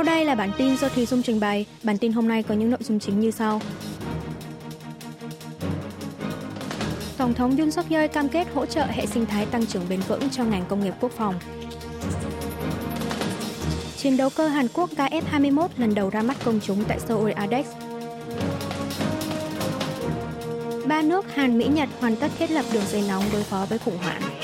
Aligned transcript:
Sau 0.00 0.04
đây 0.04 0.24
là 0.24 0.34
bản 0.34 0.50
tin 0.58 0.76
do 0.76 0.88
Thùy 0.88 1.06
Dung 1.06 1.22
trình 1.22 1.40
bày. 1.40 1.66
Bản 1.82 1.98
tin 1.98 2.12
hôm 2.12 2.28
nay 2.28 2.42
có 2.42 2.54
những 2.54 2.70
nội 2.70 2.78
dung 2.82 3.00
chính 3.00 3.20
như 3.20 3.30
sau. 3.30 3.60
Tổng 7.16 7.34
thống 7.34 7.56
Yoon 7.56 7.70
suk 7.70 7.90
yeol 7.90 8.06
cam 8.06 8.28
kết 8.28 8.46
hỗ 8.54 8.66
trợ 8.66 8.84
hệ 8.84 9.06
sinh 9.06 9.26
thái 9.26 9.46
tăng 9.46 9.66
trưởng 9.66 9.82
bền 9.88 10.00
vững 10.00 10.30
cho 10.30 10.44
ngành 10.44 10.64
công 10.68 10.84
nghiệp 10.84 10.94
quốc 11.00 11.12
phòng. 11.12 11.34
Chiến 13.96 14.16
đấu 14.16 14.30
cơ 14.36 14.48
Hàn 14.48 14.68
Quốc 14.74 14.90
KF-21 14.96 15.68
lần 15.76 15.94
đầu 15.94 16.10
ra 16.10 16.22
mắt 16.22 16.36
công 16.44 16.60
chúng 16.60 16.84
tại 16.84 17.00
Seoul 17.00 17.30
ADEX. 17.30 17.66
Ba 20.86 21.02
nước 21.02 21.34
Hàn, 21.34 21.58
Mỹ, 21.58 21.66
Nhật 21.66 21.88
hoàn 22.00 22.16
tất 22.16 22.30
thiết 22.38 22.50
lập 22.50 22.64
đường 22.72 22.84
dây 22.90 23.04
nóng 23.08 23.24
đối 23.32 23.42
phó 23.42 23.66
với 23.68 23.78
khủng 23.78 23.98
hoảng. 23.98 24.39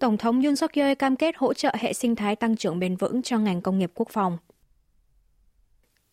Tổng 0.00 0.16
thống 0.16 0.42
Yoon 0.42 0.56
suk 0.56 0.72
yeol 0.72 0.94
cam 0.94 1.16
kết 1.16 1.36
hỗ 1.36 1.54
trợ 1.54 1.74
hệ 1.78 1.92
sinh 1.92 2.16
thái 2.16 2.36
tăng 2.36 2.56
trưởng 2.56 2.78
bền 2.78 2.96
vững 2.96 3.22
cho 3.22 3.38
ngành 3.38 3.60
công 3.60 3.78
nghiệp 3.78 3.90
quốc 3.94 4.08
phòng. 4.10 4.38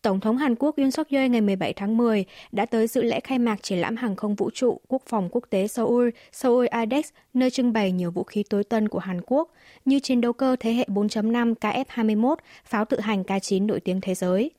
Tổng 0.02 0.20
thống 0.20 0.36
Hàn 0.36 0.54
Quốc 0.54 0.76
Yoon 0.76 0.90
suk 0.90 1.08
yeol 1.08 1.28
ngày 1.28 1.40
17 1.40 1.72
tháng 1.72 1.96
10 1.96 2.24
đã 2.52 2.66
tới 2.66 2.86
dự 2.86 3.02
lễ 3.02 3.20
khai 3.20 3.38
mạc 3.38 3.62
triển 3.62 3.78
lãm 3.78 3.96
hàng 3.96 4.16
không 4.16 4.34
vũ 4.34 4.50
trụ 4.50 4.80
quốc 4.88 5.02
phòng 5.06 5.28
quốc 5.32 5.44
tế 5.50 5.68
Seoul, 5.68 6.08
Seoul 6.32 6.66
IDEX, 6.84 7.08
nơi 7.34 7.50
trưng 7.50 7.72
bày 7.72 7.92
nhiều 7.92 8.10
vũ 8.10 8.24
khí 8.24 8.42
tối 8.50 8.64
tân 8.64 8.88
của 8.88 8.98
Hàn 8.98 9.20
Quốc 9.26 9.52
như 9.84 10.00
chiến 10.00 10.20
đấu 10.20 10.32
cơ 10.32 10.56
thế 10.60 10.72
hệ 10.72 10.84
4.5 10.88 11.54
KF-21, 11.54 12.36
pháo 12.64 12.84
tự 12.84 13.00
hành 13.00 13.22
K9 13.22 13.66
nổi 13.66 13.80
tiếng 13.80 14.00
thế 14.00 14.14
giới. 14.14 14.50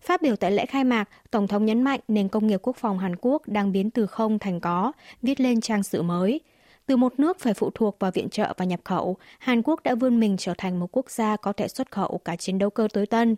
Phát 0.00 0.22
biểu 0.22 0.36
tại 0.36 0.50
lễ 0.50 0.66
khai 0.66 0.84
mạc, 0.84 1.08
Tổng 1.30 1.48
thống 1.48 1.64
nhấn 1.64 1.82
mạnh 1.82 2.00
nền 2.08 2.28
công 2.28 2.46
nghiệp 2.46 2.60
quốc 2.62 2.76
phòng 2.76 2.98
Hàn 2.98 3.16
Quốc 3.20 3.42
đang 3.48 3.72
biến 3.72 3.90
từ 3.90 4.06
không 4.06 4.38
thành 4.38 4.60
có, 4.60 4.92
viết 5.22 5.40
lên 5.40 5.60
trang 5.60 5.82
sử 5.82 6.02
mới– 6.02 6.40
từ 6.90 6.96
một 6.96 7.20
nước 7.20 7.40
phải 7.40 7.54
phụ 7.54 7.70
thuộc 7.74 7.96
vào 7.98 8.10
viện 8.10 8.28
trợ 8.28 8.54
và 8.56 8.64
nhập 8.64 8.80
khẩu, 8.84 9.16
Hàn 9.38 9.62
Quốc 9.62 9.82
đã 9.82 9.94
vươn 9.94 10.20
mình 10.20 10.36
trở 10.36 10.54
thành 10.58 10.80
một 10.80 10.86
quốc 10.92 11.10
gia 11.10 11.36
có 11.36 11.52
thể 11.52 11.68
xuất 11.68 11.90
khẩu 11.90 12.20
cả 12.24 12.36
chiến 12.36 12.58
đấu 12.58 12.70
cơ 12.70 12.88
tối 12.92 13.06
tân. 13.06 13.36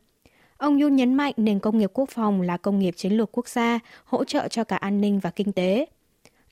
Ông 0.57 0.81
Yoon 0.81 0.97
nhấn 0.97 1.15
mạnh 1.15 1.33
nền 1.37 1.61
công 1.61 1.79
nghiệp 1.79 1.91
quốc 1.95 2.11
phòng 2.11 2.41
là 2.41 2.57
công 2.57 2.79
nghiệp 2.79 2.95
chiến 2.97 3.13
lược 3.13 3.33
quốc 3.33 3.49
gia, 3.49 3.79
hỗ 4.05 4.25
trợ 4.25 4.49
cho 4.49 4.65
cả 4.65 4.77
an 4.77 5.01
ninh 5.01 5.19
và 5.19 5.31
kinh 5.31 5.53
tế. 5.53 5.87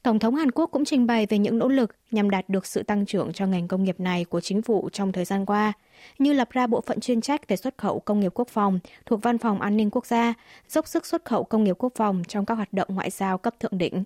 Tổng 0.02 0.18
thống 0.18 0.34
Hàn 0.34 0.50
Quốc 0.50 0.66
cũng 0.66 0.84
trình 0.84 1.06
bày 1.06 1.26
về 1.26 1.38
những 1.38 1.58
nỗ 1.58 1.68
lực 1.68 1.94
nhằm 2.10 2.30
đạt 2.30 2.48
được 2.48 2.66
sự 2.66 2.82
tăng 2.82 3.06
trưởng 3.06 3.32
cho 3.32 3.46
ngành 3.46 3.68
công 3.68 3.84
nghiệp 3.84 4.00
này 4.00 4.24
của 4.24 4.40
chính 4.40 4.62
phủ 4.62 4.88
trong 4.92 5.12
thời 5.12 5.24
gian 5.24 5.46
qua, 5.46 5.72
như 6.18 6.32
lập 6.32 6.50
ra 6.50 6.66
bộ 6.66 6.80
phận 6.80 7.00
chuyên 7.00 7.20
trách 7.20 7.48
về 7.48 7.56
xuất 7.56 7.78
khẩu 7.78 8.00
công 8.00 8.20
nghiệp 8.20 8.32
quốc 8.34 8.48
phòng 8.48 8.78
thuộc 9.06 9.22
Văn 9.22 9.38
phòng 9.38 9.60
An 9.60 9.76
ninh 9.76 9.90
Quốc 9.90 10.06
gia, 10.06 10.34
dốc 10.68 10.88
sức 10.88 11.06
xuất 11.06 11.24
khẩu 11.24 11.44
công 11.44 11.64
nghiệp 11.64 11.76
quốc 11.78 11.92
phòng 11.94 12.22
trong 12.28 12.46
các 12.46 12.54
hoạt 12.54 12.72
động 12.72 12.88
ngoại 12.90 13.10
giao 13.10 13.38
cấp 13.38 13.54
thượng 13.60 13.78
đỉnh. 13.78 14.04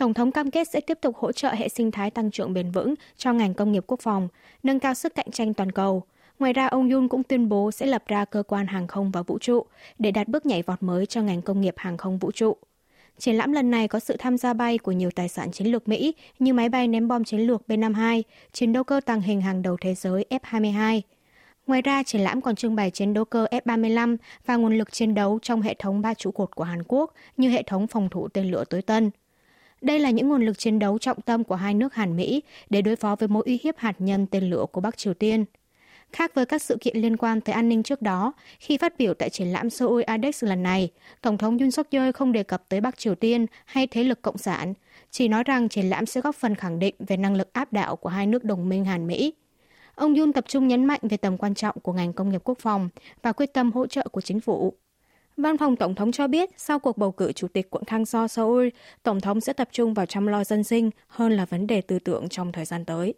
Tổng 0.00 0.14
thống 0.14 0.32
cam 0.32 0.50
kết 0.50 0.68
sẽ 0.68 0.80
tiếp 0.80 0.98
tục 1.00 1.16
hỗ 1.16 1.32
trợ 1.32 1.50
hệ 1.50 1.68
sinh 1.68 1.90
thái 1.90 2.10
tăng 2.10 2.30
trưởng 2.30 2.52
bền 2.52 2.70
vững 2.70 2.94
cho 3.16 3.32
ngành 3.32 3.54
công 3.54 3.72
nghiệp 3.72 3.84
quốc 3.86 4.00
phòng, 4.00 4.28
nâng 4.62 4.80
cao 4.80 4.94
sức 4.94 5.14
cạnh 5.14 5.30
tranh 5.30 5.54
toàn 5.54 5.72
cầu. 5.72 6.02
Ngoài 6.38 6.52
ra, 6.52 6.66
ông 6.66 6.90
Yun 6.90 7.08
cũng 7.08 7.22
tuyên 7.22 7.48
bố 7.48 7.70
sẽ 7.70 7.86
lập 7.86 8.02
ra 8.06 8.24
cơ 8.24 8.42
quan 8.42 8.66
hàng 8.66 8.86
không 8.86 9.10
và 9.10 9.22
vũ 9.22 9.38
trụ 9.38 9.64
để 9.98 10.10
đạt 10.10 10.28
bước 10.28 10.46
nhảy 10.46 10.62
vọt 10.62 10.82
mới 10.82 11.06
cho 11.06 11.22
ngành 11.22 11.42
công 11.42 11.60
nghiệp 11.60 11.74
hàng 11.76 11.96
không 11.96 12.18
vũ 12.18 12.32
trụ. 12.32 12.56
Triển 13.18 13.36
lãm 13.36 13.52
lần 13.52 13.70
này 13.70 13.88
có 13.88 14.00
sự 14.00 14.16
tham 14.18 14.38
gia 14.38 14.52
bay 14.52 14.78
của 14.78 14.92
nhiều 14.92 15.10
tài 15.10 15.28
sản 15.28 15.52
chiến 15.52 15.66
lược 15.66 15.88
Mỹ 15.88 16.14
như 16.38 16.52
máy 16.52 16.68
bay 16.68 16.88
ném 16.88 17.08
bom 17.08 17.24
chiến 17.24 17.40
lược 17.40 17.62
B-52, 17.68 18.22
chiến 18.52 18.72
đấu 18.72 18.84
cơ 18.84 19.00
tàng 19.06 19.20
hình 19.20 19.40
hàng 19.40 19.62
đầu 19.62 19.76
thế 19.80 19.94
giới 19.94 20.24
F-22. 20.30 21.00
Ngoài 21.66 21.82
ra, 21.82 22.02
triển 22.02 22.20
lãm 22.20 22.40
còn 22.40 22.56
trưng 22.56 22.76
bày 22.76 22.90
chiến 22.90 23.14
đấu 23.14 23.24
cơ 23.24 23.46
F-35 23.50 24.16
và 24.46 24.56
nguồn 24.56 24.78
lực 24.78 24.92
chiến 24.92 25.14
đấu 25.14 25.38
trong 25.42 25.62
hệ 25.62 25.74
thống 25.78 26.00
ba 26.00 26.14
trụ 26.14 26.30
cột 26.30 26.56
của 26.56 26.64
Hàn 26.64 26.82
Quốc 26.88 27.14
như 27.36 27.48
hệ 27.48 27.62
thống 27.62 27.86
phòng 27.86 28.08
thủ 28.08 28.28
tên 28.28 28.50
lửa 28.50 28.64
tối 28.70 28.82
tân. 28.82 29.10
Đây 29.80 29.98
là 29.98 30.10
những 30.10 30.28
nguồn 30.28 30.46
lực 30.46 30.58
chiến 30.58 30.78
đấu 30.78 30.98
trọng 30.98 31.20
tâm 31.20 31.44
của 31.44 31.54
hai 31.54 31.74
nước 31.74 31.94
Hàn 31.94 32.16
Mỹ 32.16 32.42
để 32.70 32.82
đối 32.82 32.96
phó 32.96 33.16
với 33.16 33.28
mối 33.28 33.42
uy 33.46 33.58
hiếp 33.62 33.78
hạt 33.78 33.94
nhân 33.98 34.26
tên 34.26 34.50
lửa 34.50 34.66
của 34.72 34.80
Bắc 34.80 34.96
Triều 34.96 35.14
Tiên. 35.14 35.44
Khác 36.12 36.34
với 36.34 36.46
các 36.46 36.62
sự 36.62 36.76
kiện 36.80 36.96
liên 36.96 37.16
quan 37.16 37.40
tới 37.40 37.52
an 37.52 37.68
ninh 37.68 37.82
trước 37.82 38.02
đó, 38.02 38.32
khi 38.58 38.76
phát 38.76 38.98
biểu 38.98 39.14
tại 39.14 39.30
triển 39.30 39.48
lãm 39.48 39.70
Seoul 39.70 40.02
IDEX 40.16 40.44
lần 40.44 40.62
này, 40.62 40.90
Tổng 41.22 41.38
thống 41.38 41.58
Yoon 41.58 41.70
suk 41.70 41.90
yeol 41.90 42.10
không 42.10 42.32
đề 42.32 42.42
cập 42.42 42.68
tới 42.68 42.80
Bắc 42.80 42.98
Triều 42.98 43.14
Tiên 43.14 43.46
hay 43.64 43.86
thế 43.86 44.04
lực 44.04 44.22
cộng 44.22 44.38
sản, 44.38 44.74
chỉ 45.10 45.28
nói 45.28 45.44
rằng 45.44 45.68
triển 45.68 45.86
lãm 45.86 46.06
sẽ 46.06 46.20
góp 46.20 46.34
phần 46.34 46.54
khẳng 46.54 46.78
định 46.78 46.94
về 46.98 47.16
năng 47.16 47.34
lực 47.34 47.52
áp 47.52 47.72
đảo 47.72 47.96
của 47.96 48.08
hai 48.08 48.26
nước 48.26 48.44
đồng 48.44 48.68
minh 48.68 48.84
Hàn 48.84 49.06
Mỹ. 49.06 49.34
Ông 49.94 50.14
Yoon 50.14 50.32
tập 50.32 50.44
trung 50.48 50.68
nhấn 50.68 50.84
mạnh 50.84 51.00
về 51.02 51.16
tầm 51.16 51.38
quan 51.38 51.54
trọng 51.54 51.80
của 51.80 51.92
ngành 51.92 52.12
công 52.12 52.30
nghiệp 52.30 52.40
quốc 52.44 52.58
phòng 52.58 52.88
và 53.22 53.32
quyết 53.32 53.52
tâm 53.52 53.72
hỗ 53.72 53.86
trợ 53.86 54.08
của 54.12 54.20
chính 54.20 54.40
phủ. 54.40 54.74
Văn 55.40 55.58
phòng 55.58 55.76
Tổng 55.76 55.94
thống 55.94 56.12
cho 56.12 56.26
biết 56.26 56.50
sau 56.56 56.78
cuộc 56.78 56.98
bầu 56.98 57.12
cử 57.12 57.32
chủ 57.32 57.48
tịch 57.48 57.70
quận 57.70 57.84
Khang 57.84 58.06
Seoul, 58.06 58.68
Tổng 59.02 59.20
thống 59.20 59.40
sẽ 59.40 59.52
tập 59.52 59.68
trung 59.72 59.94
vào 59.94 60.06
chăm 60.06 60.26
lo 60.26 60.44
dân 60.44 60.64
sinh 60.64 60.90
hơn 61.06 61.32
là 61.32 61.44
vấn 61.44 61.66
đề 61.66 61.80
tư 61.80 61.98
tưởng 61.98 62.28
trong 62.28 62.52
thời 62.52 62.64
gian 62.64 62.84
tới. 62.84 63.14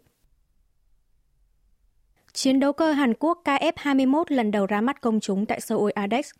Chiến 2.33 2.59
đấu 2.59 2.73
cơ 2.73 2.91
Hàn 2.91 3.13
Quốc 3.13 3.41
KF-21 3.45 4.23
lần 4.27 4.51
đầu 4.51 4.65
ra 4.65 4.81
mắt 4.81 5.01
công 5.01 5.19
chúng 5.19 5.45
tại 5.45 5.61
Seoul 5.61 5.91
ADEX. 5.95 6.31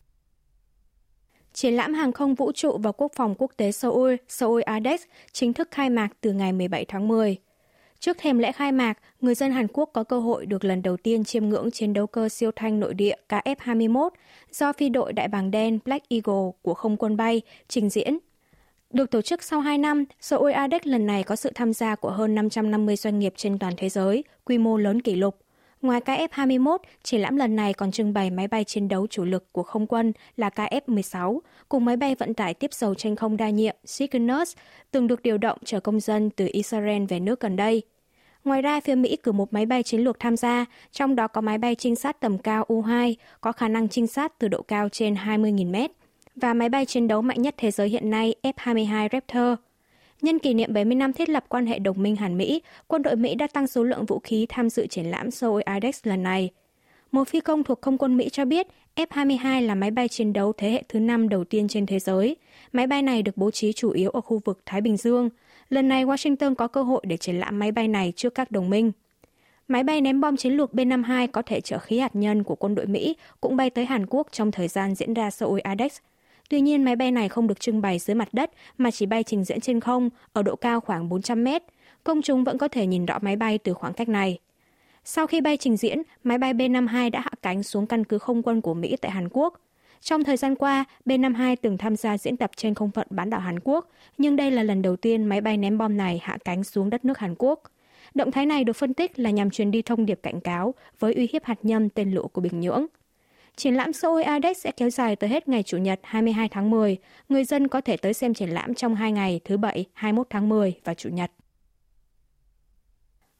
Triển 1.54 1.74
lãm 1.74 1.94
hàng 1.94 2.12
không 2.12 2.36
vũ 2.36 2.52
trụ 2.52 2.78
và 2.78 2.92
quốc 2.92 3.12
phòng 3.16 3.36
quốc 3.38 3.52
tế 3.58 3.72
Seoul, 3.72 4.16
Seoul 4.28 4.62
ADEX 4.62 5.02
chính 5.32 5.54
thức 5.54 5.68
khai 5.72 5.90
mạc 5.90 6.08
từ 6.22 6.34
ngày 6.34 6.54
17 6.54 6.86
tháng 6.86 7.08
10. 7.08 7.38
Trước 8.04 8.18
thềm 8.18 8.38
lễ 8.38 8.52
khai 8.52 8.72
mạc, 8.72 8.98
người 9.22 9.36
dân 9.36 9.52
Hàn 9.52 9.68
Quốc 9.74 9.90
có 9.94 10.04
cơ 10.04 10.20
hội 10.20 10.46
được 10.46 10.66
lần 10.66 10.82
đầu 10.82 10.98
tiên 10.98 11.24
chiêm 11.24 11.50
ngưỡng 11.50 11.72
chiến 11.72 11.94
đấu 11.94 12.08
cơ 12.08 12.30
siêu 12.30 12.52
thanh 12.56 12.80
nội 12.80 12.94
địa 12.94 13.16
KF-21 13.30 14.10
do 14.52 14.74
phi 14.74 14.90
đội 14.90 15.14
đại 15.14 15.28
bàng 15.28 15.52
đen 15.52 15.80
Black 15.86 16.10
Eagle 16.10 16.52
của 16.62 16.74
không 16.74 16.98
quân 16.98 17.18
bay 17.18 17.42
trình 17.68 17.90
diễn. 17.90 18.18
Được 18.90 19.12
tổ 19.12 19.22
chức 19.22 19.44
sau 19.44 19.60
2 19.60 19.78
năm, 19.78 20.06
Seoul 20.20 20.52
ADEC 20.52 20.88
lần 20.88 21.06
này 21.06 21.24
có 21.24 21.36
sự 21.36 21.52
tham 21.56 21.74
gia 21.74 21.96
của 21.96 22.12
hơn 22.12 22.36
550 22.36 22.96
doanh 22.96 23.20
nghiệp 23.20 23.34
trên 23.36 23.60
toàn 23.60 23.74
thế 23.78 23.90
giới, 23.90 24.24
quy 24.46 24.58
mô 24.58 24.78
lớn 24.78 25.02
kỷ 25.02 25.16
lục. 25.16 25.38
Ngoài 25.82 26.02
KF-21, 26.06 26.78
triển 27.04 27.22
lãm 27.22 27.36
lần 27.36 27.56
này 27.56 27.74
còn 27.74 27.92
trưng 27.92 28.14
bày 28.14 28.30
máy 28.30 28.48
bay 28.48 28.64
chiến 28.64 28.88
đấu 28.88 29.08
chủ 29.08 29.26
lực 29.26 29.54
của 29.54 29.64
không 29.64 29.88
quân 29.88 30.14
là 30.38 30.50
KF-16, 30.50 31.40
cùng 31.70 31.86
máy 31.86 31.98
bay 31.98 32.16
vận 32.16 32.34
tải 32.34 32.54
tiếp 32.54 32.74
dầu 32.74 32.96
trên 32.96 33.16
không 33.16 33.38
đa 33.38 33.50
nhiệm 33.50 33.76
Cygnus, 33.98 34.56
từng 34.92 35.08
được 35.08 35.22
điều 35.22 35.38
động 35.38 35.58
chở 35.66 35.80
công 35.80 36.00
dân 36.00 36.30
từ 36.30 36.48
Israel 36.52 37.06
về 37.06 37.20
nước 37.20 37.40
gần 37.40 37.56
đây. 37.56 37.84
Ngoài 38.46 38.62
ra, 38.62 38.80
phía 38.80 38.96
Mỹ 38.96 39.16
cử 39.24 39.32
một 39.32 39.54
máy 39.54 39.66
bay 39.66 39.84
chiến 39.84 40.02
lược 40.02 40.20
tham 40.20 40.38
gia, 40.38 40.66
trong 40.92 41.16
đó 41.16 41.28
có 41.28 41.42
máy 41.42 41.58
bay 41.58 41.76
trinh 41.76 41.96
sát 41.96 42.20
tầm 42.20 42.38
cao 42.38 42.66
U-2, 42.68 43.14
có 43.42 43.52
khả 43.52 43.68
năng 43.68 43.90
trinh 43.90 44.08
sát 44.08 44.40
từ 44.40 44.48
độ 44.48 44.62
cao 44.62 44.90
trên 44.90 45.14
20.000 45.14 45.72
mét, 45.72 45.92
và 46.36 46.54
máy 46.54 46.70
bay 46.70 46.86
chiến 46.86 47.08
đấu 47.08 47.22
mạnh 47.22 47.42
nhất 47.42 47.56
thế 47.58 47.72
giới 47.72 47.90
hiện 47.90 48.10
nay 48.10 48.36
F-22 48.44 49.10
Raptor. 49.12 49.60
Nhân 50.22 50.40
kỷ 50.40 50.54
niệm 50.54 50.74
70 50.74 50.96
năm 50.96 51.14
thiết 51.14 51.30
lập 51.30 51.46
quan 51.50 51.66
hệ 51.66 51.80
đồng 51.80 52.04
minh 52.04 52.16
Hàn-Mỹ, 52.16 52.62
quân 52.88 53.02
đội 53.02 53.16
Mỹ 53.16 53.36
đã 53.36 53.48
tăng 53.48 53.68
số 53.68 53.84
lượng 53.84 54.06
vũ 54.06 54.20
khí 54.20 54.46
tham 54.50 54.70
dự 54.70 54.88
triển 54.88 55.06
lãm 55.06 55.32
Seoul 55.32 55.62
IDEX 55.76 56.00
lần 56.04 56.24
này. 56.24 56.50
Một 57.12 57.28
phi 57.28 57.40
công 57.40 57.64
thuộc 57.64 57.82
không 57.82 57.98
quân 57.98 58.18
Mỹ 58.18 58.30
cho 58.30 58.46
biết 58.46 58.68
F-22 58.96 59.66
là 59.66 59.76
máy 59.76 59.92
bay 59.92 60.08
chiến 60.08 60.34
đấu 60.34 60.54
thế 60.54 60.72
hệ 60.72 60.84
thứ 60.90 61.00
năm 61.00 61.30
đầu 61.30 61.44
tiên 61.44 61.68
trên 61.68 61.86
thế 61.86 62.00
giới. 62.00 62.36
Máy 62.72 62.88
bay 62.88 63.02
này 63.02 63.22
được 63.22 63.38
bố 63.38 63.52
trí 63.52 63.74
chủ 63.74 63.92
yếu 63.92 64.10
ở 64.10 64.22
khu 64.22 64.42
vực 64.46 64.60
Thái 64.66 64.82
Bình 64.82 64.98
Dương– 64.98 65.30
Lần 65.70 65.88
này 65.88 66.06
Washington 66.06 66.56
có 66.56 66.68
cơ 66.68 66.84
hội 66.84 67.02
để 67.08 67.18
triển 67.18 67.36
lãm 67.36 67.60
máy 67.60 67.72
bay 67.72 67.88
này 67.88 68.14
trước 68.16 68.36
các 68.36 68.52
đồng 68.52 68.70
minh. 68.70 68.92
Máy 69.68 69.84
bay 69.84 70.02
ném 70.02 70.22
bom 70.22 70.38
chiến 70.38 70.54
lược 70.54 70.74
B-52 70.74 71.28
có 71.28 71.42
thể 71.42 71.62
chở 71.62 71.80
khí 71.80 72.00
hạt 72.00 72.16
nhân 72.16 72.44
của 72.44 72.56
quân 72.56 72.76
đội 72.76 72.86
Mỹ 72.86 73.16
cũng 73.42 73.56
bay 73.56 73.70
tới 73.70 73.86
Hàn 73.86 74.06
Quốc 74.10 74.28
trong 74.32 74.52
thời 74.52 74.68
gian 74.68 74.96
diễn 74.96 75.14
ra 75.14 75.30
Seoul 75.30 75.60
ADEX. 75.64 75.98
Tuy 76.50 76.62
nhiên, 76.62 76.84
máy 76.84 76.96
bay 76.96 77.12
này 77.12 77.30
không 77.30 77.48
được 77.48 77.60
trưng 77.60 77.82
bày 77.82 78.00
dưới 78.00 78.16
mặt 78.16 78.30
đất 78.32 78.52
mà 78.78 78.92
chỉ 78.92 79.06
bay 79.06 79.24
trình 79.24 79.44
diễn 79.44 79.60
trên 79.60 79.80
không 79.80 80.10
ở 80.34 80.44
độ 80.44 80.56
cao 80.56 80.80
khoảng 80.80 81.10
400 81.10 81.44
mét. 81.44 81.64
Công 82.04 82.22
chúng 82.22 82.44
vẫn 82.44 82.58
có 82.58 82.68
thể 82.68 82.88
nhìn 82.88 83.06
rõ 83.06 83.20
máy 83.22 83.36
bay 83.36 83.58
từ 83.58 83.74
khoảng 83.74 83.94
cách 83.94 84.10
này. 84.10 84.40
Sau 85.04 85.28
khi 85.28 85.42
bay 85.42 85.58
trình 85.58 85.78
diễn, 85.78 86.02
máy 86.24 86.38
bay 86.38 86.54
B-52 86.54 87.12
đã 87.12 87.20
hạ 87.20 87.32
cánh 87.42 87.64
xuống 87.64 87.88
căn 87.88 88.04
cứ 88.04 88.18
không 88.18 88.44
quân 88.44 88.62
của 88.62 88.74
Mỹ 88.74 88.96
tại 89.02 89.12
Hàn 89.12 89.30
Quốc. 89.32 89.60
Trong 90.04 90.24
thời 90.24 90.38
gian 90.38 90.56
qua, 90.56 90.86
B-52 91.06 91.56
từng 91.62 91.78
tham 91.78 91.96
gia 91.96 92.18
diễn 92.18 92.38
tập 92.38 92.52
trên 92.56 92.74
không 92.74 92.92
phận 92.92 93.08
bán 93.10 93.30
đảo 93.30 93.40
Hàn 93.40 93.60
Quốc, 93.64 93.90
nhưng 94.18 94.36
đây 94.36 94.52
là 94.52 94.64
lần 94.64 94.82
đầu 94.82 94.96
tiên 94.96 95.26
máy 95.26 95.42
bay 95.42 95.58
ném 95.58 95.78
bom 95.78 95.98
này 95.98 96.20
hạ 96.24 96.38
cánh 96.46 96.64
xuống 96.64 96.90
đất 96.90 97.06
nước 97.06 97.18
Hàn 97.18 97.36
Quốc. 97.38 97.64
Động 98.14 98.32
thái 98.32 98.46
này 98.46 98.64
được 98.64 98.74
phân 98.74 98.94
tích 98.94 99.20
là 99.20 99.30
nhằm 99.30 99.50
truyền 99.50 99.72
đi 99.72 99.82
thông 99.82 100.06
điệp 100.06 100.20
cảnh 100.24 100.42
cáo 100.42 100.74
với 101.00 101.14
uy 101.14 101.30
hiếp 101.32 101.44
hạt 101.44 101.60
nhân 101.64 101.90
tên 101.90 102.12
lửa 102.12 102.24
của 102.34 102.42
Bình 102.42 102.60
Nhưỡng. 102.60 102.86
Triển 103.56 103.76
lãm 103.76 103.94
Seoul 103.94 104.24
ADEX 104.24 104.58
sẽ 104.58 104.72
kéo 104.72 104.90
dài 104.90 105.16
tới 105.16 105.30
hết 105.30 105.48
ngày 105.48 105.64
Chủ 105.64 105.78
nhật 105.78 106.00
22 106.04 106.50
tháng 106.50 106.70
10. 106.70 106.98
Người 107.30 107.44
dân 107.44 107.68
có 107.68 107.82
thể 107.82 107.98
tới 107.98 108.14
xem 108.14 108.34
triển 108.34 108.50
lãm 108.50 108.74
trong 108.74 108.96
hai 108.96 109.12
ngày 109.12 109.40
thứ 109.46 109.58
Bảy 109.58 109.86
21 109.94 110.28
tháng 110.30 110.50
10 110.50 110.74
và 110.84 110.94
Chủ 110.94 111.10
nhật. 111.10 111.32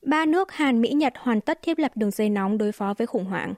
Ba 0.02 0.26
nước 0.26 0.52
Hàn, 0.52 0.82
Mỹ, 0.82 0.90
Nhật 0.90 1.14
hoàn 1.18 1.42
tất 1.42 1.62
thiết 1.62 1.80
lập 1.80 1.92
đường 1.96 2.12
dây 2.12 2.30
nóng 2.30 2.58
đối 2.58 2.72
phó 2.72 2.94
với 2.98 3.08
khủng 3.08 3.26
hoảng. 3.26 3.54